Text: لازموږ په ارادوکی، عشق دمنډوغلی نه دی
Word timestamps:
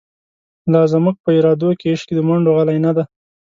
لازموږ 0.73 1.15
په 1.23 1.29
ارادوکی، 1.39 1.87
عشق 1.93 2.09
دمنډوغلی 2.13 2.77
نه 2.85 2.91
دی 2.95 3.03